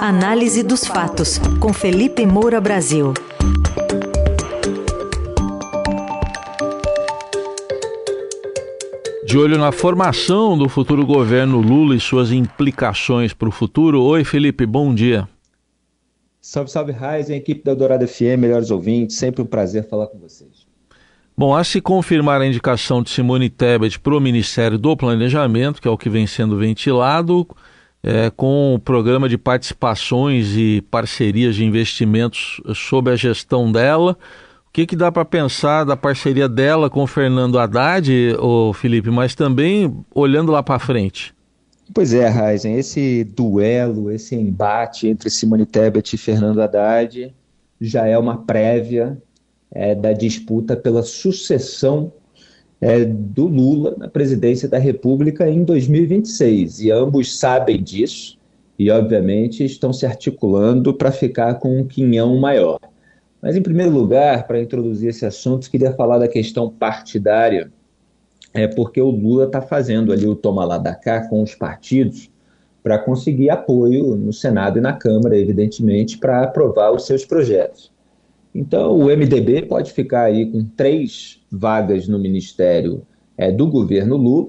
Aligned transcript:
Análise 0.00 0.62
dos 0.62 0.86
fatos, 0.86 1.38
com 1.58 1.72
Felipe 1.72 2.24
Moura 2.24 2.60
Brasil. 2.60 3.12
De 9.26 9.36
olho 9.36 9.58
na 9.58 9.72
formação 9.72 10.56
do 10.56 10.68
futuro 10.68 11.04
governo 11.04 11.60
Lula 11.60 11.96
e 11.96 12.00
suas 12.00 12.30
implicações 12.30 13.34
para 13.34 13.48
o 13.48 13.50
futuro. 13.50 14.00
Oi, 14.02 14.22
Felipe, 14.22 14.64
bom 14.64 14.94
dia. 14.94 15.28
Salve, 16.40 16.70
salve, 16.70 16.92
Raizen, 16.92 17.36
equipe 17.36 17.64
da 17.64 17.74
Dourada 17.74 18.06
FM, 18.06 18.38
melhores 18.38 18.70
ouvintes, 18.70 19.16
sempre 19.16 19.42
um 19.42 19.46
prazer 19.46 19.88
falar 19.88 20.06
com 20.06 20.18
vocês. 20.20 20.64
Bom, 21.36 21.56
a 21.56 21.64
se 21.64 21.80
confirmar 21.80 22.40
a 22.40 22.46
indicação 22.46 23.02
de 23.02 23.10
Simone 23.10 23.50
Tebet 23.50 23.98
para 23.98 24.16
o 24.16 24.20
Ministério 24.20 24.78
do 24.78 24.96
Planejamento, 24.96 25.82
que 25.82 25.88
é 25.88 25.90
o 25.90 25.98
que 25.98 26.08
vem 26.08 26.24
sendo 26.24 26.56
ventilado, 26.56 27.44
é, 28.02 28.30
com 28.30 28.74
o 28.74 28.78
programa 28.78 29.28
de 29.28 29.36
participações 29.36 30.56
e 30.56 30.82
parcerias 30.90 31.54
de 31.54 31.64
investimentos 31.64 32.60
sob 32.74 33.10
a 33.10 33.16
gestão 33.16 33.70
dela. 33.70 34.16
O 34.68 34.72
que, 34.72 34.86
que 34.86 34.96
dá 34.96 35.10
para 35.10 35.24
pensar 35.24 35.84
da 35.84 35.96
parceria 35.96 36.48
dela 36.48 36.88
com 36.88 37.02
o 37.02 37.06
Fernando 37.06 37.58
Haddad, 37.58 38.36
o 38.38 38.72
Felipe, 38.72 39.10
mas 39.10 39.34
também 39.34 39.94
olhando 40.14 40.52
lá 40.52 40.62
para 40.62 40.78
frente? 40.78 41.34
Pois 41.92 42.12
é, 42.12 42.28
Raizen, 42.28 42.76
esse 42.76 43.24
duelo, 43.24 44.10
esse 44.10 44.34
embate 44.34 45.08
entre 45.08 45.30
Simone 45.30 45.64
Tebet 45.64 46.14
e 46.14 46.18
Fernando 46.18 46.60
Haddad 46.60 47.34
já 47.80 48.06
é 48.06 48.18
uma 48.18 48.38
prévia 48.44 49.20
é, 49.70 49.94
da 49.94 50.12
disputa 50.12 50.76
pela 50.76 51.02
sucessão 51.02 52.12
é, 52.80 53.04
do 53.04 53.46
Lula 53.46 53.94
na 53.98 54.08
presidência 54.08 54.68
da 54.68 54.78
República 54.78 55.48
em 55.48 55.64
2026. 55.64 56.80
E 56.80 56.90
ambos 56.90 57.38
sabem 57.38 57.82
disso 57.82 58.38
e, 58.78 58.90
obviamente, 58.90 59.64
estão 59.64 59.92
se 59.92 60.06
articulando 60.06 60.94
para 60.94 61.10
ficar 61.10 61.54
com 61.54 61.80
um 61.80 61.86
quinhão 61.86 62.36
maior. 62.38 62.78
Mas, 63.42 63.56
em 63.56 63.62
primeiro 63.62 63.92
lugar, 63.92 64.46
para 64.46 64.60
introduzir 64.60 65.10
esse 65.10 65.26
assunto, 65.26 65.70
queria 65.70 65.92
falar 65.92 66.18
da 66.18 66.28
questão 66.28 66.70
partidária, 66.70 67.70
é 68.54 68.66
porque 68.66 69.00
o 69.00 69.10
Lula 69.10 69.44
está 69.44 69.60
fazendo 69.60 70.12
ali 70.12 70.26
o 70.26 70.34
toma 70.34 70.64
lá 70.64 70.78
da 70.78 70.94
cá 70.94 71.28
com 71.28 71.42
os 71.42 71.54
partidos 71.54 72.30
para 72.82 72.98
conseguir 72.98 73.50
apoio 73.50 74.16
no 74.16 74.32
Senado 74.32 74.78
e 74.78 74.80
na 74.80 74.92
Câmara, 74.92 75.36
evidentemente, 75.36 76.16
para 76.16 76.42
aprovar 76.42 76.92
os 76.92 77.06
seus 77.06 77.24
projetos. 77.24 77.92
Então, 78.54 78.98
o 78.98 79.04
MDB 79.06 79.62
pode 79.62 79.92
ficar 79.92 80.24
aí 80.24 80.50
com 80.50 80.64
três 80.64 81.40
vagas 81.50 82.08
no 82.08 82.18
ministério 82.18 83.02
é, 83.36 83.52
do 83.52 83.66
governo 83.66 84.16
Lula. 84.16 84.48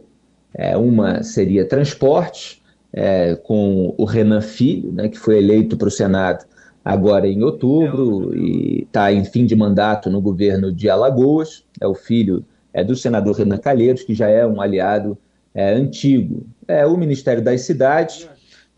É, 0.53 0.75
uma 0.75 1.21
seria 1.21 1.65
transporte, 1.65 2.61
é, 2.91 3.35
com 3.35 3.93
o 3.97 4.03
Renan 4.03 4.41
Filho, 4.41 4.91
né, 4.91 5.07
que 5.09 5.17
foi 5.17 5.37
eleito 5.37 5.77
para 5.77 5.87
o 5.87 5.91
Senado 5.91 6.45
agora 6.83 7.27
em 7.27 7.43
outubro 7.43 8.35
e 8.35 8.83
está 8.83 9.11
em 9.11 9.23
fim 9.23 9.45
de 9.45 9.55
mandato 9.55 10.09
no 10.09 10.21
governo 10.21 10.71
de 10.71 10.89
Alagoas. 10.89 11.63
É 11.79 11.85
o 11.85 11.93
filho 11.93 12.43
é, 12.73 12.83
do 12.83 12.95
senador 12.95 13.35
Renan 13.35 13.57
Calheiros, 13.57 14.03
que 14.03 14.15
já 14.15 14.27
é 14.27 14.45
um 14.47 14.59
aliado 14.59 15.17
é, 15.53 15.71
antigo. 15.71 16.45
É 16.67 16.85
o 16.85 16.97
Ministério 16.97 17.43
das 17.43 17.61
Cidades 17.61 18.27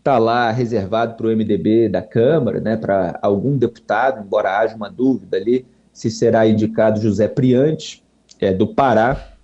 está 0.02 0.18
lá 0.18 0.50
reservado 0.50 1.14
para 1.14 1.28
o 1.28 1.30
MDB 1.30 1.88
da 1.88 2.02
Câmara, 2.02 2.60
né, 2.60 2.76
para 2.76 3.20
algum 3.22 3.56
deputado, 3.56 4.24
embora 4.26 4.58
haja 4.58 4.74
uma 4.74 4.90
dúvida 4.90 5.36
ali 5.36 5.64
se 5.92 6.10
será 6.10 6.44
indicado 6.44 7.00
José 7.00 7.28
Priante, 7.28 8.02
é, 8.40 8.52
do 8.52 8.66
Pará, 8.66 9.34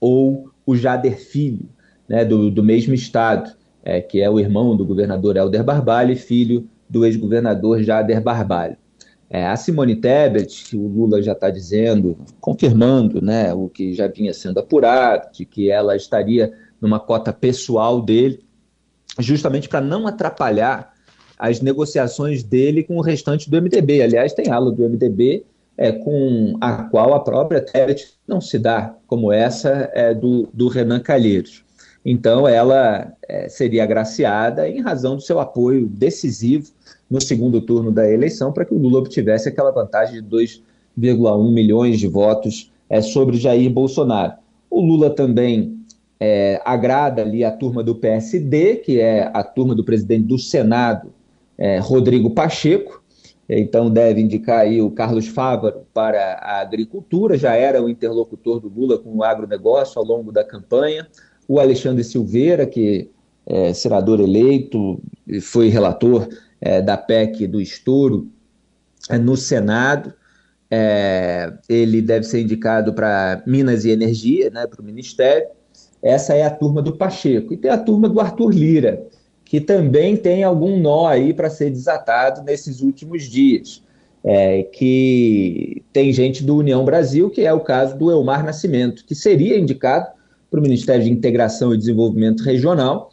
ou 0.00 0.50
o 0.66 0.74
Jader 0.74 1.16
Filho, 1.16 1.68
né, 2.08 2.24
do, 2.24 2.50
do 2.50 2.60
mesmo 2.60 2.92
estado, 2.92 3.52
é, 3.84 4.00
que 4.00 4.20
é 4.20 4.28
o 4.28 4.40
irmão 4.40 4.76
do 4.76 4.84
governador 4.84 5.36
Helder 5.36 5.62
Barbalho 5.62 6.12
e 6.12 6.16
filho 6.16 6.68
do 6.90 7.04
ex-governador 7.04 7.80
Jader 7.80 8.20
Barbalho. 8.20 8.76
É, 9.30 9.46
a 9.46 9.54
Simone 9.54 9.94
Tebet, 9.94 10.64
que 10.64 10.76
o 10.76 10.88
Lula 10.88 11.22
já 11.22 11.32
está 11.32 11.50
dizendo, 11.50 12.18
confirmando 12.40 13.22
né, 13.22 13.54
o 13.54 13.68
que 13.68 13.94
já 13.94 14.08
vinha 14.08 14.34
sendo 14.34 14.58
apurado, 14.58 15.30
de 15.32 15.44
que 15.44 15.70
ela 15.70 15.94
estaria 15.94 16.52
numa 16.80 16.98
cota 16.98 17.32
pessoal 17.32 18.02
dele, 18.02 18.44
justamente 19.18 19.68
para 19.68 19.80
não 19.80 20.06
atrapalhar 20.06 20.92
as 21.38 21.60
negociações 21.60 22.42
dele 22.42 22.82
com 22.82 22.96
o 22.96 23.00
restante 23.00 23.50
do 23.50 23.60
MDB. 23.60 24.02
Aliás, 24.02 24.32
tem 24.32 24.50
ala 24.50 24.70
do 24.70 24.88
MDB 24.88 25.44
é, 25.76 25.92
com 25.92 26.56
a 26.60 26.84
qual 26.84 27.14
a 27.14 27.20
própria 27.20 27.60
Tebet 27.60 28.14
não 28.26 28.40
se 28.40 28.58
dá, 28.58 28.94
como 29.06 29.32
essa 29.32 29.90
é, 29.92 30.14
do, 30.14 30.48
do 30.52 30.68
Renan 30.68 31.00
Calheiros. 31.00 31.64
Então, 32.04 32.46
ela 32.46 33.12
é, 33.26 33.48
seria 33.48 33.82
agraciada 33.82 34.68
em 34.68 34.80
razão 34.80 35.16
do 35.16 35.22
seu 35.22 35.40
apoio 35.40 35.88
decisivo 35.88 36.70
no 37.10 37.20
segundo 37.20 37.60
turno 37.60 37.90
da 37.90 38.08
eleição 38.10 38.52
para 38.52 38.64
que 38.64 38.74
o 38.74 38.78
Lula 38.78 38.98
obtivesse 38.98 39.48
aquela 39.48 39.70
vantagem 39.70 40.22
de 40.22 40.28
2,1 40.28 41.52
milhões 41.52 41.98
de 41.98 42.06
votos 42.06 42.70
é, 42.90 43.00
sobre 43.00 43.38
Jair 43.38 43.70
Bolsonaro. 43.70 44.34
O 44.70 44.80
Lula 44.80 45.10
também 45.10 45.83
é, 46.18 46.60
agrada 46.64 47.22
ali 47.22 47.44
a 47.44 47.50
turma 47.50 47.82
do 47.82 47.94
PSD, 47.94 48.76
que 48.76 49.00
é 49.00 49.30
a 49.32 49.42
turma 49.42 49.74
do 49.74 49.84
presidente 49.84 50.26
do 50.26 50.38
Senado, 50.38 51.12
é, 51.58 51.78
Rodrigo 51.78 52.30
Pacheco, 52.30 53.02
então 53.48 53.90
deve 53.90 54.20
indicar 54.20 54.60
aí 54.60 54.80
o 54.80 54.90
Carlos 54.90 55.28
Fávaro 55.28 55.86
para 55.92 56.34
a 56.34 56.60
agricultura, 56.60 57.36
já 57.36 57.54
era 57.54 57.82
o 57.82 57.88
interlocutor 57.88 58.58
do 58.58 58.68
Lula 58.68 58.98
com 58.98 59.16
o 59.16 59.22
agronegócio 59.22 59.98
ao 59.98 60.04
longo 60.04 60.32
da 60.32 60.42
campanha, 60.42 61.06
o 61.46 61.60
Alexandre 61.60 62.02
Silveira, 62.02 62.66
que 62.66 63.10
é 63.46 63.74
senador 63.74 64.20
eleito, 64.20 64.98
foi 65.42 65.68
relator 65.68 66.26
é, 66.60 66.80
da 66.80 66.96
PEC 66.96 67.46
do 67.46 67.60
estouro 67.60 68.28
é, 69.10 69.18
no 69.18 69.36
Senado, 69.36 70.14
é, 70.70 71.52
ele 71.68 72.00
deve 72.00 72.24
ser 72.24 72.40
indicado 72.40 72.94
para 72.94 73.42
Minas 73.46 73.84
e 73.84 73.90
Energia, 73.90 74.48
né, 74.48 74.66
para 74.66 74.80
o 74.80 74.84
Ministério, 74.84 75.46
essa 76.04 76.34
é 76.34 76.42
a 76.42 76.50
turma 76.50 76.82
do 76.82 76.92
Pacheco. 76.92 77.54
E 77.54 77.56
tem 77.56 77.70
a 77.70 77.78
turma 77.78 78.10
do 78.10 78.20
Arthur 78.20 78.50
Lira, 78.50 79.06
que 79.42 79.58
também 79.58 80.16
tem 80.16 80.44
algum 80.44 80.78
nó 80.78 81.06
aí 81.06 81.32
para 81.32 81.48
ser 81.48 81.70
desatado 81.70 82.42
nesses 82.42 82.82
últimos 82.82 83.22
dias. 83.22 83.82
É, 84.26 84.62
que 84.62 85.82
tem 85.92 86.10
gente 86.10 86.44
do 86.44 86.56
União 86.56 86.82
Brasil, 86.84 87.28
que 87.28 87.42
é 87.42 87.52
o 87.52 87.60
caso 87.60 87.96
do 87.98 88.10
Elmar 88.10 88.44
Nascimento, 88.44 89.04
que 89.04 89.14
seria 89.14 89.58
indicado 89.58 90.06
para 90.50 90.60
o 90.60 90.62
Ministério 90.62 91.04
de 91.04 91.10
Integração 91.10 91.74
e 91.74 91.78
Desenvolvimento 91.78 92.42
Regional 92.42 93.10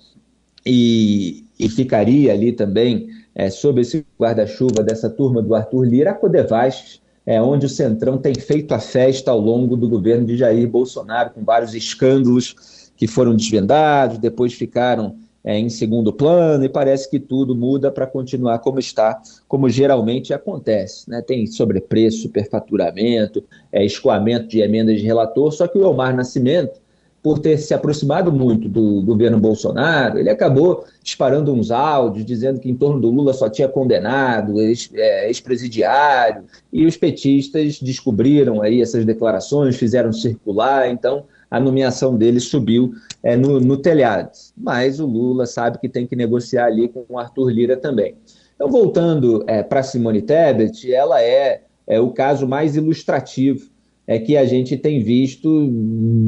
e, 0.65 1.45
e 1.59 1.67
ficaria 1.67 2.31
ali 2.31 2.53
também 2.53 3.09
é, 3.35 3.49
sob 3.49 3.81
esse 3.81 4.05
guarda-chuva 4.17 4.83
dessa 4.83 5.09
turma 5.09 5.41
do 5.41 5.53
Arthur 5.53 5.83
Lira, 5.83 6.11
a 6.11 6.13
Codevastes, 6.13 7.01
é, 7.25 7.41
onde 7.41 7.65
o 7.65 7.69
Centrão 7.69 8.17
tem 8.17 8.33
feito 8.35 8.73
a 8.73 8.79
festa 8.79 9.31
ao 9.31 9.39
longo 9.39 9.75
do 9.75 9.87
governo 9.87 10.25
de 10.25 10.37
Jair 10.37 10.67
Bolsonaro, 10.67 11.31
com 11.31 11.43
vários 11.43 11.73
escândalos 11.73 12.91
que 12.95 13.07
foram 13.07 13.35
desvendados, 13.35 14.17
depois 14.17 14.53
ficaram 14.53 15.15
é, 15.43 15.57
em 15.57 15.69
segundo 15.69 16.13
plano, 16.13 16.63
e 16.63 16.69
parece 16.69 17.09
que 17.09 17.19
tudo 17.19 17.55
muda 17.55 17.91
para 17.91 18.05
continuar 18.05 18.59
como 18.59 18.79
está, 18.79 19.19
como 19.47 19.69
geralmente 19.69 20.33
acontece. 20.33 21.09
Né? 21.09 21.21
Tem 21.21 21.47
sobrepreço, 21.47 22.21
superfaturamento, 22.21 23.43
é, 23.71 23.83
escoamento 23.83 24.47
de 24.47 24.61
emendas 24.61 24.99
de 24.99 25.05
relator, 25.05 25.51
só 25.51 25.67
que 25.67 25.77
o 25.77 25.83
Elmar 25.83 26.15
Nascimento, 26.15 26.79
por 27.23 27.39
ter 27.39 27.57
se 27.57 27.73
aproximado 27.73 28.31
muito 28.31 28.67
do 28.67 29.01
governo 29.03 29.39
Bolsonaro, 29.39 30.17
ele 30.17 30.29
acabou 30.29 30.85
disparando 31.03 31.53
uns 31.53 31.69
áudios 31.69 32.25
dizendo 32.25 32.59
que 32.59 32.69
em 32.69 32.75
torno 32.75 32.99
do 32.99 33.11
Lula 33.11 33.33
só 33.33 33.47
tinha 33.47 33.67
condenado, 33.67 34.59
é, 34.59 35.27
ex-presidiário, 35.27 36.43
e 36.73 36.85
os 36.85 36.97
petistas 36.97 37.79
descobriram 37.79 38.61
aí 38.61 38.81
essas 38.81 39.05
declarações, 39.05 39.75
fizeram 39.75 40.11
circular, 40.11 40.89
então 40.89 41.25
a 41.49 41.59
nomeação 41.59 42.15
dele 42.17 42.39
subiu 42.39 42.93
é, 43.21 43.35
no, 43.35 43.59
no 43.59 43.77
telhado. 43.77 44.31
Mas 44.57 44.99
o 44.99 45.05
Lula 45.05 45.45
sabe 45.45 45.77
que 45.77 45.89
tem 45.89 46.07
que 46.07 46.15
negociar 46.15 46.65
ali 46.65 46.87
com 46.87 47.05
o 47.07 47.19
Arthur 47.19 47.49
Lira 47.49 47.77
também. 47.77 48.15
Então, 48.55 48.69
voltando 48.69 49.43
é, 49.47 49.61
para 49.61 49.83
Simone 49.83 50.21
Tebet, 50.21 50.91
ela 50.91 51.21
é, 51.21 51.61
é 51.85 51.99
o 51.99 52.11
caso 52.11 52.47
mais 52.47 52.75
ilustrativo 52.75 53.70
é 54.11 54.19
que 54.19 54.35
a 54.35 54.43
gente 54.43 54.75
tem 54.75 55.01
visto 55.01 55.69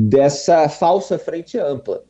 dessa 0.07 0.69
falsa 0.69 1.19
frente 1.19 1.57
ampla. 1.57 2.01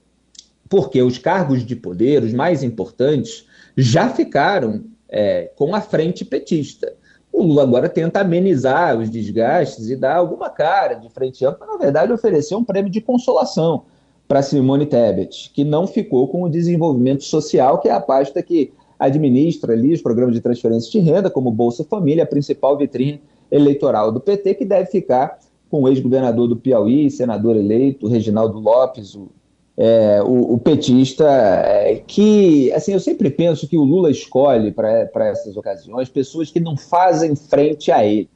Porque 0.69 1.01
os 1.01 1.17
cargos 1.17 1.65
de 1.65 1.75
poder, 1.75 2.21
os 2.21 2.31
mais 2.31 2.61
importantes, 2.61 3.47
já 3.75 4.07
ficaram 4.07 4.83
é, 5.09 5.49
com 5.55 5.73
a 5.73 5.81
frente 5.81 6.23
petista. 6.23 6.93
O 7.31 7.41
Lula 7.41 7.63
agora 7.63 7.89
tenta 7.89 8.19
amenizar 8.19 8.99
os 8.99 9.09
desgastes 9.09 9.89
e 9.89 9.95
dar 9.95 10.17
alguma 10.17 10.47
cara 10.47 10.93
de 10.93 11.09
frente 11.09 11.43
ampla, 11.43 11.65
na 11.65 11.77
verdade, 11.77 12.13
oferecer 12.13 12.53
um 12.53 12.63
prêmio 12.63 12.91
de 12.91 13.01
consolação 13.01 13.85
para 14.27 14.43
Simone 14.43 14.85
Tebet, 14.85 15.49
que 15.55 15.63
não 15.63 15.87
ficou 15.87 16.27
com 16.27 16.43
o 16.43 16.49
desenvolvimento 16.49 17.23
social, 17.23 17.79
que 17.79 17.89
é 17.89 17.91
a 17.93 17.99
pasta 17.99 18.43
que 18.43 18.71
administra 18.99 19.73
ali 19.73 19.91
os 19.91 20.03
programas 20.03 20.35
de 20.35 20.41
transferência 20.41 20.91
de 20.91 20.99
renda, 20.99 21.31
como 21.31 21.49
Bolsa 21.49 21.83
Família, 21.83 22.25
a 22.25 22.27
principal 22.27 22.77
vitrine 22.77 23.19
eleitoral 23.49 24.11
do 24.11 24.19
PT, 24.19 24.53
que 24.53 24.65
deve 24.65 24.91
ficar 24.91 25.39
com 25.73 25.81
o 25.81 25.87
ex-governador 25.87 26.47
do 26.47 26.55
Piauí, 26.55 27.09
senador 27.09 27.55
eleito, 27.55 28.07
Reginaldo 28.07 28.59
Lopes, 28.59 29.15
o 29.15 29.31
é, 29.75 30.21
o, 30.21 30.53
o, 30.53 30.59
petista 30.59 31.27
é, 31.27 31.95
que, 32.05 32.71
assim, 32.73 32.93
eu 32.93 32.99
sempre 32.99 33.31
penso 33.31 33.67
que 33.67 33.75
o 33.75 33.83
Lula 33.83 34.11
escolhe 34.11 34.71
para 34.71 35.27
essas 35.27 35.57
ocasiões 35.57 36.09
pessoas 36.09 36.51
que 36.51 36.59
não 36.59 36.77
fazem 36.77 37.35
frente 37.35 37.91
a 37.91 38.05
ele. 38.05 38.29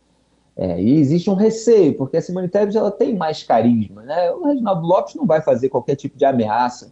É, 0.55 0.81
e 0.81 0.95
existe 0.95 1.29
um 1.29 1.35
receio, 1.35 1.93
porque 1.93 2.17
a 2.17 2.21
Simone 2.23 2.47
Tebet 2.47 2.75
ela 2.75 2.89
tem 2.89 3.15
mais 3.15 3.43
carisma. 3.43 4.01
Né? 4.01 4.31
O 4.31 4.47
Reginaldo 4.47 4.87
Lopes 4.87 5.13
não 5.13 5.27
vai 5.27 5.39
fazer 5.39 5.69
qualquer 5.69 5.95
tipo 5.95 6.17
de 6.17 6.25
ameaça 6.25 6.91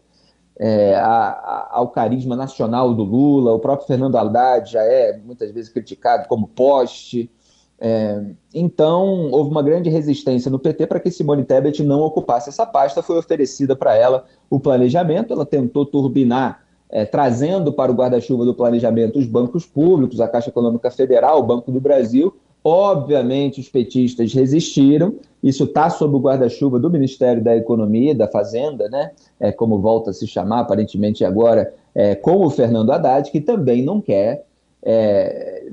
é, 0.60 0.94
a, 0.94 1.08
a, 1.08 1.70
ao 1.72 1.88
carisma 1.88 2.36
nacional 2.36 2.94
do 2.94 3.02
Lula. 3.02 3.52
O 3.52 3.60
próprio 3.60 3.88
Fernando 3.88 4.16
Haddad 4.16 4.72
já 4.72 4.84
é 4.84 5.18
muitas 5.18 5.50
vezes 5.50 5.72
criticado 5.72 6.28
como 6.28 6.48
poste. 6.48 7.32
É, 7.80 8.24
então, 8.54 9.30
houve 9.32 9.52
uma 9.52 9.62
grande 9.62 9.90
resistência 9.90 10.50
no 10.50 10.60
PT 10.60 10.88
para 10.88 11.00
que 11.00 11.12
Simone 11.12 11.44
Tebet 11.44 11.84
não 11.84 12.02
ocupasse 12.02 12.50
essa 12.50 12.66
pasta. 12.66 13.04
Foi 13.04 13.18
oferecida 13.18 13.76
para 13.76 13.96
ela 13.96 14.26
o 14.50 14.60
planejamento, 14.60 15.34
ela 15.34 15.46
tentou 15.46 15.86
turbinar, 15.86 16.64
é, 16.90 17.06
trazendo 17.06 17.74
para 17.74 17.92
o 17.92 17.96
guarda-chuva 17.96 18.46
do 18.46 18.54
planejamento 18.54 19.20
os 19.20 19.26
bancos 19.26 19.66
públicos, 19.66 20.22
a 20.22 20.28
Caixa 20.28 20.50
Econômica 20.50 20.90
Federal, 20.90 21.40
o 21.40 21.44
Banco 21.44 21.72
do 21.72 21.82
Brasil. 21.82 22.34
Obviamente, 22.64 23.60
os 23.60 23.70
petistas 23.70 24.34
resistiram. 24.34 25.16
Isso 25.44 25.66
está 25.66 25.88
sob 25.90 26.16
o 26.16 26.20
guarda-chuva 26.20 26.80
do 26.80 26.90
Ministério 26.90 27.44
da 27.44 27.56
Economia, 27.56 28.16
da 28.16 28.28
Fazenda, 28.28 28.90
né? 28.90 29.12
É, 29.40 29.52
como 29.52 29.80
volta 29.80 30.10
a 30.10 30.14
se 30.14 30.26
chamar, 30.26 30.62
aparentemente 30.62 31.24
agora, 31.24 31.72
é, 31.94 32.16
com 32.16 32.44
o 32.44 32.50
Fernando 32.50 32.92
Haddad, 32.92 33.30
que 33.30 33.40
também 33.40 33.84
não 33.84 34.02
quer 34.02 34.46
é, 34.86 35.68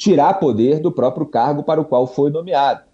tirar 0.00 0.40
poder 0.40 0.80
do 0.80 0.90
próprio 0.90 1.26
cargo 1.26 1.62
para 1.62 1.78
o 1.78 1.84
qual 1.84 2.06
foi 2.06 2.30
nomeado. 2.30 2.84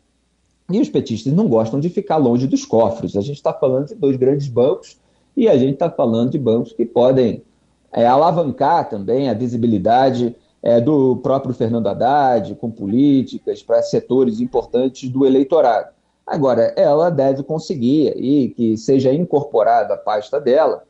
E 0.69 0.81
os 0.81 0.89
petistas 0.89 1.33
não 1.33 1.47
gostam 1.47 1.79
de 1.79 1.89
ficar 1.89 2.17
longe 2.17 2.49
dos 2.49 2.65
cofres. 2.65 3.15
A 3.15 3.21
gente 3.21 3.37
está 3.37 3.53
falando 3.53 3.87
de 3.87 3.95
dois 3.95 4.17
grandes 4.17 4.49
bancos 4.49 4.99
e 5.37 5.49
a 5.49 5.57
gente 5.57 5.75
está 5.75 5.89
falando 5.89 6.33
de 6.33 6.39
bancos 6.39 6.73
que 6.73 6.85
podem 6.85 7.45
é, 7.93 8.05
alavancar 8.05 8.89
também 8.89 9.31
a 9.31 9.35
visibilidade 9.35 10.35
é, 10.61 10.81
do 10.81 11.19
próprio 11.19 11.55
Fernando 11.55 11.87
Haddad, 11.87 12.57
com 12.57 12.73
políticas 12.73 13.63
para 13.63 13.81
setores 13.83 14.41
importantes 14.41 15.09
do 15.09 15.25
eleitorado. 15.25 15.95
Agora, 16.27 16.75
ela 16.77 17.09
deve 17.09 17.45
conseguir 17.45 18.17
e 18.17 18.49
que 18.49 18.77
seja 18.77 19.15
incorporada 19.15 19.95
a 19.95 19.97
pasta 19.97 20.41
dela 20.41 20.83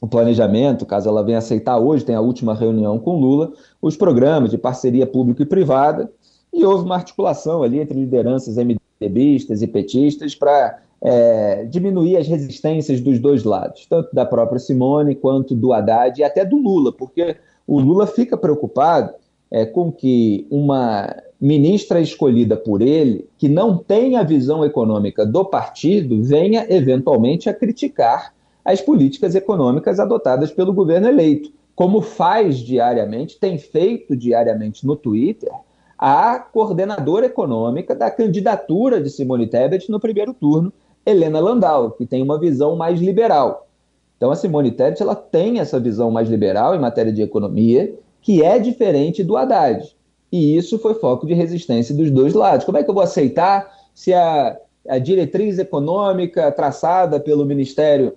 o 0.00 0.06
planejamento, 0.06 0.84
caso 0.84 1.08
ela 1.08 1.22
venha 1.22 1.38
aceitar 1.38 1.78
hoje, 1.78 2.04
tem 2.04 2.14
a 2.14 2.20
última 2.20 2.54
reunião 2.54 2.98
com 2.98 3.18
Lula, 3.18 3.52
os 3.80 3.96
programas 3.96 4.50
de 4.50 4.58
parceria 4.58 5.06
pública 5.06 5.42
e 5.42 5.46
privada, 5.46 6.10
e 6.52 6.64
houve 6.64 6.84
uma 6.84 6.96
articulação 6.96 7.62
ali 7.62 7.80
entre 7.80 7.98
lideranças 7.98 8.56
MDBistas 8.56 9.62
e 9.62 9.66
petistas 9.66 10.34
para 10.34 10.78
é, 11.02 11.64
diminuir 11.64 12.16
as 12.16 12.26
resistências 12.26 13.00
dos 13.00 13.18
dois 13.18 13.44
lados, 13.44 13.86
tanto 13.86 14.14
da 14.14 14.24
própria 14.24 14.58
Simone 14.58 15.14
quanto 15.14 15.54
do 15.54 15.72
Haddad 15.72 16.20
e 16.20 16.24
até 16.24 16.44
do 16.44 16.56
Lula, 16.56 16.92
porque 16.92 17.36
o 17.66 17.80
Lula 17.80 18.06
fica 18.06 18.36
preocupado 18.36 19.12
é, 19.50 19.64
com 19.64 19.90
que 19.92 20.46
uma 20.50 21.14
ministra 21.40 22.00
escolhida 22.00 22.56
por 22.56 22.80
ele, 22.80 23.28
que 23.36 23.48
não 23.48 23.76
tem 23.76 24.16
a 24.16 24.22
visão 24.22 24.64
econômica 24.64 25.26
do 25.26 25.44
partido, 25.44 26.22
venha 26.22 26.66
eventualmente 26.68 27.48
a 27.48 27.54
criticar 27.54 28.32
as 28.66 28.80
políticas 28.80 29.36
econômicas 29.36 30.00
adotadas 30.00 30.50
pelo 30.50 30.72
governo 30.72 31.06
eleito, 31.06 31.52
como 31.72 32.00
faz 32.00 32.58
diariamente, 32.58 33.38
tem 33.38 33.58
feito 33.58 34.16
diariamente 34.16 34.84
no 34.84 34.96
Twitter, 34.96 35.52
a 35.96 36.40
coordenadora 36.40 37.26
econômica 37.26 37.94
da 37.94 38.10
candidatura 38.10 39.00
de 39.00 39.08
Simone 39.08 39.46
Tebet 39.46 39.88
no 39.88 40.00
primeiro 40.00 40.34
turno, 40.34 40.72
Helena 41.06 41.38
Landau, 41.38 41.92
que 41.92 42.04
tem 42.04 42.20
uma 42.20 42.40
visão 42.40 42.74
mais 42.74 43.00
liberal. 43.00 43.68
Então 44.16 44.32
a 44.32 44.36
Simone 44.36 44.72
Tebet 44.72 45.00
ela 45.00 45.14
tem 45.14 45.60
essa 45.60 45.78
visão 45.78 46.10
mais 46.10 46.28
liberal 46.28 46.74
em 46.74 46.80
matéria 46.80 47.12
de 47.12 47.22
economia, 47.22 47.94
que 48.20 48.42
é 48.42 48.58
diferente 48.58 49.22
do 49.22 49.36
Haddad. 49.36 49.94
E 50.32 50.56
isso 50.56 50.76
foi 50.80 50.94
foco 50.94 51.24
de 51.24 51.34
resistência 51.34 51.94
dos 51.94 52.10
dois 52.10 52.34
lados. 52.34 52.66
Como 52.66 52.78
é 52.78 52.82
que 52.82 52.90
eu 52.90 52.94
vou 52.94 53.04
aceitar 53.04 53.72
se 53.94 54.12
a, 54.12 54.58
a 54.88 54.98
diretriz 54.98 55.56
econômica 55.60 56.50
traçada 56.50 57.20
pelo 57.20 57.46
Ministério 57.46 58.16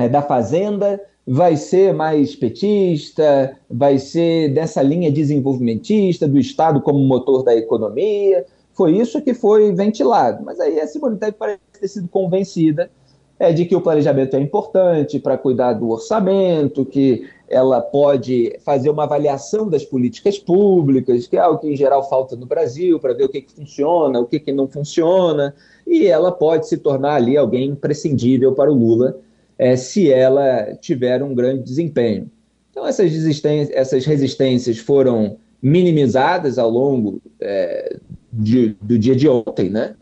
é, 0.00 0.08
da 0.08 0.22
Fazenda 0.22 1.00
vai 1.26 1.56
ser 1.56 1.92
mais 1.92 2.34
petista, 2.34 3.56
vai 3.70 3.98
ser 3.98 4.52
dessa 4.52 4.82
linha 4.82 5.12
desenvolvimentista, 5.12 6.26
do 6.26 6.38
Estado 6.38 6.80
como 6.80 6.98
motor 6.98 7.44
da 7.44 7.54
economia. 7.54 8.44
Foi 8.72 8.96
isso 8.96 9.20
que 9.20 9.34
foi 9.34 9.72
ventilado. 9.72 10.44
Mas 10.44 10.58
aí 10.58 10.80
a 10.80 10.86
Simone 10.86 11.18
Tebet 11.18 11.36
parece 11.38 11.60
ter 11.78 11.88
sido 11.88 12.08
convencida 12.08 12.90
é, 13.38 13.52
de 13.52 13.64
que 13.64 13.76
o 13.76 13.80
planejamento 13.80 14.34
é 14.34 14.40
importante 14.40 15.18
para 15.18 15.38
cuidar 15.38 15.74
do 15.74 15.90
orçamento, 15.90 16.84
que 16.84 17.28
ela 17.48 17.80
pode 17.80 18.56
fazer 18.64 18.90
uma 18.90 19.04
avaliação 19.04 19.68
das 19.68 19.84
políticas 19.84 20.38
públicas, 20.38 21.26
que 21.26 21.36
é 21.36 21.40
algo 21.40 21.58
que 21.58 21.68
em 21.68 21.76
geral 21.76 22.08
falta 22.08 22.36
no 22.36 22.46
Brasil, 22.46 22.98
para 22.98 23.12
ver 23.12 23.24
o 23.24 23.28
que, 23.28 23.42
que 23.42 23.52
funciona, 23.52 24.20
o 24.20 24.26
que, 24.26 24.38
que 24.38 24.52
não 24.52 24.68
funciona, 24.68 25.54
e 25.86 26.06
ela 26.06 26.30
pode 26.32 26.68
se 26.68 26.76
tornar 26.76 27.14
ali 27.14 27.36
alguém 27.36 27.70
imprescindível 27.70 28.52
para 28.52 28.70
o 28.70 28.74
Lula 28.74 29.18
é, 29.60 29.76
se 29.76 30.10
ela 30.10 30.74
tiver 30.80 31.22
um 31.22 31.34
grande 31.34 31.62
desempenho. 31.64 32.30
Então, 32.70 32.86
essas, 32.86 33.12
essas 33.44 34.06
resistências 34.06 34.78
foram 34.78 35.36
minimizadas 35.60 36.58
ao 36.58 36.70
longo 36.70 37.20
é, 37.38 37.98
de, 38.32 38.74
do 38.80 38.98
dia 38.98 39.14
de 39.14 39.28
ontem, 39.28 39.68
né? 39.68 39.94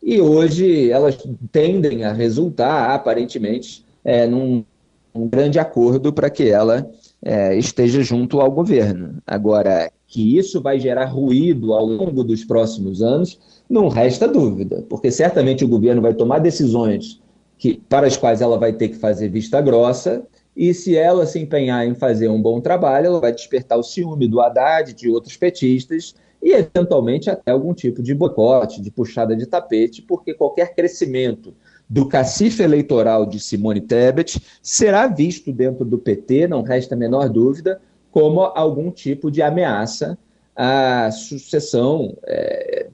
E 0.00 0.20
hoje 0.20 0.92
elas 0.92 1.18
tendem 1.50 2.04
a 2.04 2.12
resultar, 2.12 2.94
aparentemente, 2.94 3.84
é, 4.04 4.28
num 4.28 4.64
um 5.12 5.26
grande 5.28 5.58
acordo 5.58 6.12
para 6.12 6.30
que 6.30 6.48
ela 6.48 6.88
é, 7.20 7.58
esteja 7.58 8.00
junto 8.04 8.40
ao 8.40 8.48
governo. 8.48 9.20
Agora, 9.26 9.90
que 10.06 10.38
isso 10.38 10.62
vai 10.62 10.78
gerar 10.78 11.06
ruído 11.06 11.74
ao 11.74 11.84
longo 11.84 12.22
dos 12.22 12.44
próximos 12.44 13.02
anos, 13.02 13.40
não 13.68 13.88
resta 13.88 14.28
dúvida, 14.28 14.84
porque 14.88 15.10
certamente 15.10 15.64
o 15.64 15.68
governo 15.68 16.00
vai 16.00 16.14
tomar 16.14 16.38
decisões 16.38 17.20
que, 17.60 17.74
para 17.90 18.06
as 18.06 18.16
quais 18.16 18.40
ela 18.40 18.58
vai 18.58 18.72
ter 18.72 18.88
que 18.88 18.96
fazer 18.96 19.28
vista 19.28 19.60
grossa, 19.60 20.26
e 20.56 20.72
se 20.72 20.96
ela 20.96 21.26
se 21.26 21.38
empenhar 21.38 21.86
em 21.86 21.94
fazer 21.94 22.26
um 22.26 22.40
bom 22.40 22.58
trabalho, 22.58 23.08
ela 23.08 23.20
vai 23.20 23.32
despertar 23.32 23.78
o 23.78 23.82
ciúme 23.82 24.26
do 24.26 24.40
Haddad, 24.40 24.94
de 24.94 25.10
outros 25.10 25.36
petistas, 25.36 26.14
e 26.42 26.52
eventualmente 26.54 27.28
até 27.28 27.50
algum 27.50 27.74
tipo 27.74 28.02
de 28.02 28.14
boicote, 28.14 28.80
de 28.80 28.90
puxada 28.90 29.36
de 29.36 29.44
tapete, 29.44 30.00
porque 30.00 30.32
qualquer 30.32 30.74
crescimento 30.74 31.52
do 31.86 32.08
cacife 32.08 32.62
eleitoral 32.62 33.26
de 33.26 33.38
Simone 33.38 33.82
Tebet 33.82 34.40
será 34.62 35.06
visto 35.06 35.52
dentro 35.52 35.84
do 35.84 35.98
PT, 35.98 36.48
não 36.48 36.62
resta 36.62 36.94
a 36.94 36.98
menor 36.98 37.28
dúvida, 37.28 37.78
como 38.10 38.40
algum 38.40 38.90
tipo 38.90 39.30
de 39.30 39.42
ameaça 39.42 40.16
à 40.56 41.10
sucessão 41.10 42.16
é, 42.24 42.86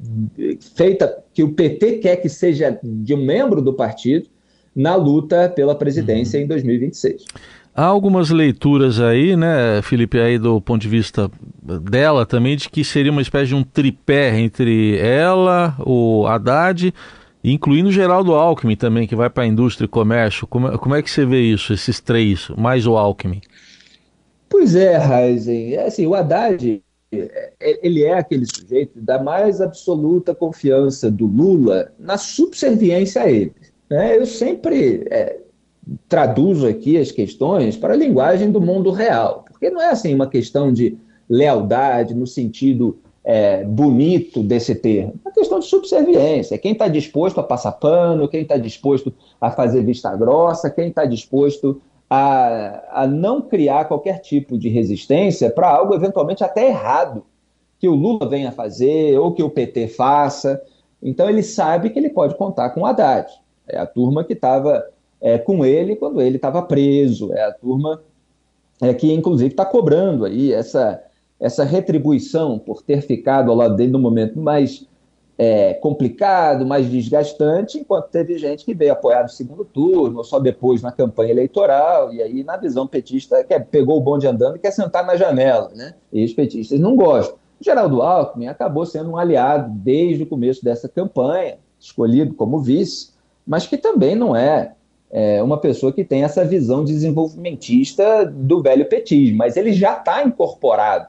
feita 0.74 1.22
que 1.32 1.44
o 1.44 1.54
PT 1.54 1.98
quer 1.98 2.16
que 2.16 2.28
seja 2.28 2.76
de 2.82 3.14
um 3.14 3.24
membro 3.24 3.62
do 3.62 3.72
partido 3.72 4.28
na 4.76 4.94
luta 4.94 5.48
pela 5.48 5.74
presidência 5.74 6.38
uhum. 6.38 6.44
em 6.44 6.48
2026. 6.48 7.24
Há 7.74 7.84
algumas 7.84 8.30
leituras 8.30 9.00
aí, 9.00 9.36
né, 9.36 9.82
Felipe, 9.82 10.18
aí 10.18 10.38
do 10.38 10.60
ponto 10.60 10.80
de 10.80 10.88
vista 10.88 11.30
dela 11.82 12.24
também, 12.24 12.56
de 12.56 12.70
que 12.70 12.82
seria 12.82 13.12
uma 13.12 13.20
espécie 13.20 13.48
de 13.48 13.54
um 13.54 13.62
tripé 13.62 14.38
entre 14.38 14.96
ela, 14.98 15.76
o 15.84 16.26
Haddad, 16.26 16.92
incluindo 17.44 17.90
o 17.90 17.92
Geraldo 17.92 18.32
Alckmin 18.32 18.76
também, 18.76 19.06
que 19.06 19.14
vai 19.14 19.28
para 19.28 19.44
a 19.44 19.46
indústria 19.46 19.84
e 19.84 19.88
comércio. 19.88 20.46
Como, 20.46 20.78
como 20.78 20.94
é 20.94 21.02
que 21.02 21.10
você 21.10 21.26
vê 21.26 21.42
isso, 21.42 21.72
esses 21.72 22.00
três, 22.00 22.48
mais 22.56 22.86
o 22.86 22.96
Alckmin? 22.96 23.42
Pois 24.48 24.74
é, 24.74 24.96
Heisen. 24.96 25.74
É 25.74 25.86
assim, 25.86 26.06
o 26.06 26.14
Haddad, 26.14 26.82
é, 27.12 27.86
ele 27.86 28.04
é 28.04 28.18
aquele 28.18 28.46
sujeito 28.46 28.98
da 29.00 29.22
mais 29.22 29.60
absoluta 29.60 30.34
confiança 30.34 31.10
do 31.10 31.26
Lula 31.26 31.92
na 31.98 32.16
subserviência 32.16 33.22
a 33.22 33.30
ele. 33.30 33.52
Né? 33.88 34.16
Eu 34.16 34.26
sempre 34.26 35.06
é, 35.10 35.38
traduzo 36.08 36.66
aqui 36.66 36.98
as 36.98 37.10
questões 37.10 37.76
para 37.76 37.94
a 37.94 37.96
linguagem 37.96 38.50
do 38.50 38.60
mundo 38.60 38.90
real, 38.90 39.44
porque 39.48 39.70
não 39.70 39.80
é 39.80 39.90
assim 39.90 40.14
uma 40.14 40.28
questão 40.28 40.72
de 40.72 40.98
lealdade 41.28 42.14
no 42.14 42.26
sentido 42.26 42.98
é, 43.24 43.64
bonito 43.64 44.42
desse 44.42 44.74
termo, 44.74 45.14
é 45.24 45.28
uma 45.28 45.34
questão 45.34 45.58
de 45.58 45.66
subserviência. 45.66 46.58
Quem 46.58 46.72
está 46.72 46.86
disposto 46.86 47.40
a 47.40 47.42
passar 47.42 47.72
pano, 47.72 48.28
quem 48.28 48.42
está 48.42 48.56
disposto 48.56 49.12
a 49.40 49.50
fazer 49.50 49.82
vista 49.82 50.14
grossa, 50.16 50.70
quem 50.70 50.88
está 50.88 51.04
disposto 51.04 51.80
a, 52.08 53.02
a 53.02 53.06
não 53.06 53.42
criar 53.42 53.86
qualquer 53.86 54.20
tipo 54.20 54.56
de 54.56 54.68
resistência 54.68 55.50
para 55.50 55.68
algo 55.68 55.92
eventualmente 55.92 56.44
até 56.44 56.68
errado 56.68 57.24
que 57.80 57.88
o 57.88 57.94
Lula 57.94 58.28
venha 58.28 58.52
fazer 58.52 59.18
ou 59.18 59.32
que 59.32 59.42
o 59.42 59.50
PT 59.50 59.88
faça. 59.88 60.62
Então 61.02 61.28
ele 61.28 61.42
sabe 61.42 61.90
que 61.90 61.98
ele 61.98 62.10
pode 62.10 62.36
contar 62.36 62.70
com 62.70 62.82
o 62.82 62.86
Haddad. 62.86 63.28
É 63.68 63.78
a 63.78 63.86
turma 63.86 64.24
que 64.24 64.32
estava 64.32 64.86
é, 65.20 65.38
com 65.38 65.64
ele 65.64 65.96
quando 65.96 66.20
ele 66.20 66.36
estava 66.36 66.62
preso. 66.62 67.32
É 67.32 67.42
a 67.42 67.52
turma 67.52 68.02
é, 68.80 68.92
que, 68.94 69.12
inclusive, 69.12 69.50
está 69.50 69.64
cobrando 69.64 70.24
aí 70.24 70.52
essa, 70.52 71.02
essa 71.40 71.64
retribuição 71.64 72.58
por 72.58 72.82
ter 72.82 73.00
ficado 73.02 73.50
ao 73.50 73.56
lado 73.56 73.76
dele 73.76 73.92
no 73.92 73.98
momento 73.98 74.38
mais 74.38 74.86
é, 75.38 75.74
complicado, 75.74 76.64
mais 76.64 76.88
desgastante, 76.88 77.78
enquanto 77.78 78.08
teve 78.08 78.38
gente 78.38 78.64
que 78.64 78.74
veio 78.74 78.92
apoiar 78.92 79.22
no 79.22 79.28
segundo 79.28 79.64
turno, 79.64 80.18
ou 80.18 80.24
só 80.24 80.38
depois 80.38 80.80
na 80.80 80.90
campanha 80.90 81.30
eleitoral, 81.30 82.12
e 82.12 82.22
aí, 82.22 82.42
na 82.42 82.56
visão 82.56 82.86
petista, 82.86 83.44
que 83.44 83.58
pegou 83.60 83.98
o 83.98 84.00
bonde 84.00 84.26
andando 84.26 84.56
e 84.56 84.58
quer 84.58 84.70
sentar 84.70 85.04
na 85.04 85.16
janela, 85.16 85.70
né? 85.74 85.94
E 86.12 86.24
os 86.24 86.32
petistas 86.32 86.80
não 86.80 86.96
gostam. 86.96 87.36
O 87.60 87.64
Geraldo 87.64 88.02
Alckmin 88.02 88.48
acabou 88.48 88.86
sendo 88.86 89.10
um 89.10 89.16
aliado 89.16 89.70
desde 89.70 90.22
o 90.22 90.26
começo 90.26 90.64
dessa 90.64 90.88
campanha, 90.88 91.58
escolhido 91.78 92.34
como 92.34 92.60
vice, 92.60 93.10
mas 93.46 93.66
que 93.66 93.76
também 93.76 94.14
não 94.14 94.34
é, 94.34 94.72
é 95.10 95.42
uma 95.42 95.58
pessoa 95.58 95.92
que 95.92 96.04
tem 96.04 96.24
essa 96.24 96.44
visão 96.44 96.84
desenvolvimentista 96.84 98.24
do 98.26 98.62
velho 98.62 98.88
petismo, 98.88 99.38
mas 99.38 99.56
ele 99.56 99.72
já 99.72 99.96
está 99.96 100.24
incorporado 100.24 101.08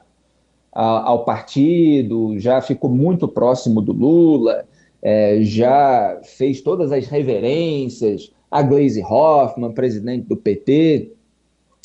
ao 0.72 1.24
partido, 1.24 2.38
já 2.38 2.60
ficou 2.60 2.88
muito 2.88 3.26
próximo 3.26 3.80
do 3.80 3.92
Lula, 3.92 4.64
é, 5.02 5.40
já 5.42 6.20
fez 6.22 6.60
todas 6.60 6.92
as 6.92 7.06
reverências 7.06 8.32
a 8.50 8.62
Glaze 8.62 9.02
Hoffman, 9.02 9.72
presidente 9.72 10.26
do 10.26 10.36
PT. 10.36 11.12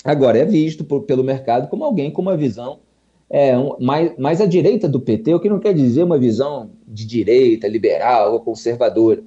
Agora 0.03 0.37
é 0.37 0.45
visto 0.45 0.83
por, 0.83 1.03
pelo 1.03 1.23
mercado 1.23 1.67
como 1.69 1.83
alguém 1.83 2.11
com 2.11 2.21
uma 2.21 2.37
visão 2.37 2.79
é, 3.29 3.57
um, 3.57 3.75
mais, 3.79 4.15
mais 4.17 4.41
à 4.41 4.45
direita 4.45 4.87
do 4.87 4.99
PT, 4.99 5.33
o 5.33 5.39
que 5.39 5.49
não 5.49 5.59
quer 5.59 5.73
dizer 5.73 6.03
uma 6.03 6.19
visão 6.19 6.69
de 6.87 7.05
direita, 7.05 7.67
liberal 7.67 8.33
ou 8.33 8.39
conservadora. 8.39 9.23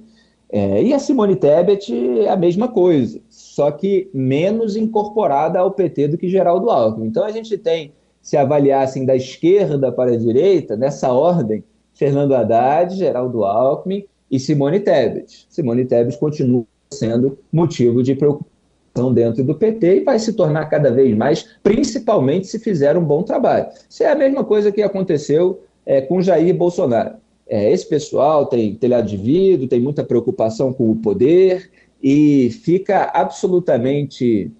É, 0.49 0.81
e 0.81 0.93
a 0.93 0.99
Simone 0.99 1.35
Tebet 1.35 1.93
é 2.21 2.29
a 2.29 2.35
mesma 2.37 2.69
coisa, 2.69 3.19
só 3.29 3.69
que 3.69 4.09
menos 4.13 4.77
incorporada 4.77 5.59
ao 5.59 5.71
PT 5.71 6.09
do 6.09 6.17
que 6.17 6.29
Geraldo 6.29 6.69
Alckmin. 6.69 7.07
Então 7.07 7.25
a 7.25 7.31
gente 7.31 7.57
tem 7.57 7.91
se 8.21 8.35
avaliassem 8.35 9.05
da 9.05 9.15
esquerda 9.15 9.89
para 9.91 10.11
a 10.11 10.17
direita, 10.17 10.75
nessa 10.75 11.11
ordem, 11.13 11.63
Fernando 11.93 12.35
Haddad, 12.35 12.95
Geraldo 12.95 13.45
Alckmin 13.45 14.05
e 14.29 14.37
Simone 14.37 14.81
Tebet. 14.81 15.47
Simone 15.49 15.85
Tebet 15.85 16.17
continua 16.17 16.65
sendo 16.91 17.37
motivo 17.51 18.03
de 18.03 18.15
preocupação 18.15 19.13
dentro 19.13 19.43
do 19.43 19.55
PT 19.55 19.97
e 19.97 20.03
vai 20.03 20.19
se 20.19 20.33
tornar 20.33 20.65
cada 20.65 20.91
vez 20.91 21.15
mais, 21.15 21.47
principalmente 21.63 22.47
se 22.47 22.59
fizer 22.59 22.97
um 22.97 23.03
bom 23.03 23.23
trabalho. 23.23 23.67
Isso 23.89 24.03
é 24.03 24.11
a 24.11 24.15
mesma 24.15 24.43
coisa 24.43 24.71
que 24.71 24.81
aconteceu 24.81 25.61
é, 25.85 26.01
com 26.01 26.21
Jair 26.21 26.53
Bolsonaro. 26.55 27.15
É, 27.49 27.71
esse 27.71 27.87
pessoal 27.87 28.45
tem 28.45 28.75
telhado 28.75 29.07
de 29.07 29.17
vidro, 29.17 29.67
tem 29.67 29.79
muita 29.79 30.03
preocupação 30.03 30.73
com 30.73 30.91
o 30.91 30.95
poder 30.95 31.71
e 32.03 32.49
fica 32.51 33.11
absolutamente 33.13 34.51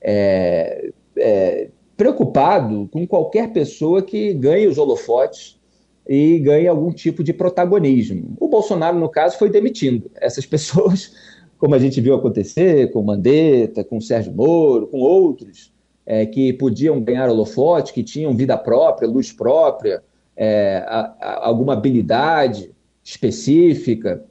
é, 0.00 0.90
é 1.16 1.68
preocupado 1.96 2.88
com 2.90 3.06
qualquer 3.06 3.52
pessoa 3.52 4.00
que 4.00 4.32
ganhe 4.32 4.66
os 4.66 4.78
holofotes 4.78 5.60
e 6.08 6.38
ganhe 6.38 6.66
algum 6.66 6.90
tipo 6.90 7.22
de 7.22 7.32
protagonismo. 7.32 8.34
O 8.40 8.48
Bolsonaro, 8.48 8.98
no 8.98 9.08
caso, 9.08 9.38
foi 9.38 9.50
demitindo 9.50 10.10
essas 10.16 10.46
pessoas, 10.46 11.12
como 11.58 11.74
a 11.74 11.78
gente 11.78 12.00
viu 12.00 12.14
acontecer 12.14 12.90
com 12.90 13.02
Mandetta, 13.02 13.84
com 13.84 14.00
Sérgio 14.00 14.32
Moro, 14.32 14.86
com 14.86 14.98
outros, 14.98 15.74
é, 16.06 16.24
que 16.24 16.54
podiam 16.54 17.00
ganhar 17.02 17.28
holofote, 17.28 17.92
que 17.92 18.02
tinham 18.02 18.34
vida 18.34 18.56
própria, 18.56 19.06
luz 19.06 19.30
própria, 19.30 20.02
é, 20.40 20.82
a, 20.86 21.14
a, 21.20 21.46
alguma 21.46 21.74
habilidade 21.74 22.70
específica. 23.04 24.24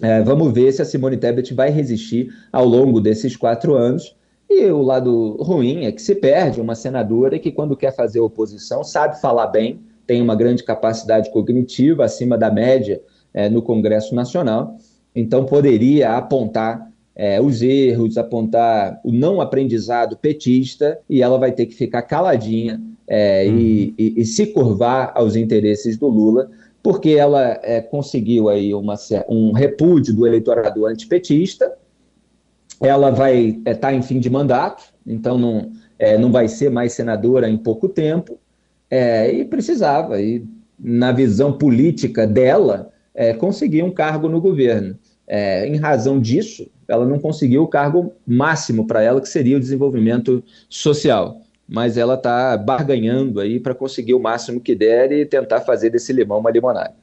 É, 0.00 0.22
vamos 0.22 0.52
ver 0.54 0.72
se 0.72 0.80
a 0.80 0.86
Simone 0.86 1.18
Tebet 1.18 1.52
vai 1.52 1.68
resistir 1.70 2.32
ao 2.50 2.64
longo 2.64 2.98
desses 2.98 3.36
quatro 3.36 3.74
anos 3.74 4.16
e 4.48 4.64
o 4.66 4.80
lado 4.82 5.36
ruim 5.40 5.84
é 5.84 5.92
que 5.92 6.00
se 6.00 6.14
perde 6.14 6.60
uma 6.60 6.74
senadora 6.74 7.38
que, 7.38 7.52
quando 7.52 7.76
quer 7.76 7.94
fazer 7.94 8.20
oposição, 8.20 8.82
sabe 8.82 9.20
falar 9.20 9.48
bem, 9.48 9.80
tem 10.06 10.22
uma 10.22 10.34
grande 10.34 10.64
capacidade 10.64 11.30
cognitiva, 11.30 12.04
acima 12.04 12.38
da 12.38 12.50
média 12.50 13.02
é, 13.32 13.48
no 13.48 13.60
Congresso 13.60 14.14
Nacional, 14.14 14.76
então 15.14 15.44
poderia 15.44 16.16
apontar 16.16 16.90
é, 17.14 17.40
os 17.40 17.62
erros, 17.62 18.16
apontar 18.16 19.00
o 19.04 19.12
não 19.12 19.40
aprendizado 19.40 20.16
petista, 20.16 20.98
e 21.08 21.22
ela 21.22 21.38
vai 21.38 21.52
ter 21.52 21.66
que 21.66 21.74
ficar 21.74 22.02
caladinha 22.02 22.80
é, 23.08 23.46
uhum. 23.46 23.58
e, 23.58 23.94
e, 23.98 24.20
e, 24.20 24.24
se 24.24 24.46
curvar 24.46 25.12
aos 25.14 25.36
interesses 25.36 25.96
do 25.96 26.08
Lula, 26.08 26.50
porque 26.82 27.10
ela 27.10 27.58
é, 27.62 27.80
conseguiu 27.80 28.48
aí 28.48 28.74
uma, 28.74 28.94
um 29.28 29.52
repúdio 29.52 30.14
do 30.14 30.26
eleitorado 30.26 30.86
antipetista, 30.86 31.72
ela 32.80 33.10
vai 33.10 33.46
estar 33.46 33.70
é, 33.70 33.74
tá 33.74 33.94
em 33.94 34.02
fim 34.02 34.18
de 34.18 34.28
mandato, 34.28 34.84
então 35.06 35.38
não, 35.38 35.72
é, 35.98 36.18
não 36.18 36.30
vai 36.30 36.48
ser 36.48 36.70
mais 36.70 36.92
senadora 36.92 37.48
em 37.48 37.56
pouco 37.56 37.88
tempo, 37.88 38.38
é, 38.90 39.32
e 39.32 39.44
precisava, 39.44 40.20
e 40.20 40.44
na 40.78 41.12
visão 41.12 41.52
política 41.56 42.26
dela, 42.26 42.90
é, 43.14 43.32
conseguir 43.32 43.82
um 43.82 43.90
cargo 43.90 44.28
no 44.28 44.40
governo. 44.40 44.98
Em 45.26 45.76
razão 45.76 46.20
disso, 46.20 46.70
ela 46.86 47.06
não 47.06 47.18
conseguiu 47.18 47.62
o 47.62 47.66
cargo 47.66 48.12
máximo 48.26 48.86
para 48.86 49.00
ela, 49.00 49.22
que 49.22 49.28
seria 49.28 49.56
o 49.56 49.60
desenvolvimento 49.60 50.44
social. 50.68 51.40
Mas 51.68 51.96
ela 51.96 52.14
está 52.14 52.56
barganhando 52.56 53.40
aí 53.40 53.58
para 53.58 53.74
conseguir 53.74 54.14
o 54.14 54.20
máximo 54.20 54.60
que 54.60 54.74
der 54.74 55.12
e 55.12 55.24
tentar 55.24 55.60
fazer 55.60 55.90
desse 55.90 56.12
limão 56.12 56.38
uma 56.38 56.50
limonada. 56.50 56.94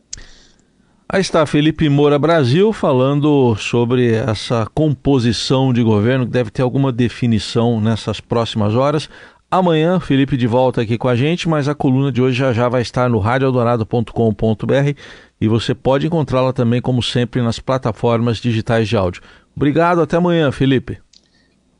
Aí 1.13 1.19
está 1.19 1.45
Felipe 1.45 1.89
Moura 1.89 2.17
Brasil 2.17 2.71
falando 2.71 3.53
sobre 3.57 4.13
essa 4.13 4.65
composição 4.73 5.73
de 5.73 5.83
governo 5.83 6.25
que 6.25 6.31
deve 6.31 6.49
ter 6.49 6.61
alguma 6.61 6.89
definição 6.89 7.81
nessas 7.81 8.21
próximas 8.21 8.75
horas. 8.75 9.09
Amanhã, 9.51 9.99
Felipe 9.99 10.37
de 10.37 10.47
volta 10.47 10.79
aqui 10.79 10.97
com 10.97 11.09
a 11.09 11.15
gente, 11.17 11.49
mas 11.49 11.67
a 11.67 11.75
coluna 11.75 12.09
de 12.09 12.21
hoje 12.21 12.37
já, 12.37 12.53
já 12.53 12.69
vai 12.69 12.81
estar 12.81 13.09
no 13.09 13.19
radioeldorado.com.br 13.19 14.93
e 15.41 15.47
você 15.49 15.75
pode 15.75 16.07
encontrá-la 16.07 16.53
também, 16.53 16.79
como 16.79 17.03
sempre, 17.03 17.41
nas 17.41 17.59
plataformas 17.59 18.37
digitais 18.37 18.87
de 18.87 18.95
áudio. 18.95 19.21
Obrigado, 19.53 19.99
até 20.01 20.15
amanhã, 20.15 20.49
Felipe. 20.53 20.99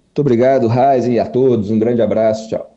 Muito 0.08 0.20
obrigado, 0.20 0.68
Raiz, 0.68 1.08
e 1.08 1.18
a 1.18 1.26
todos. 1.26 1.72
Um 1.72 1.80
grande 1.80 2.02
abraço, 2.02 2.50
tchau. 2.50 2.71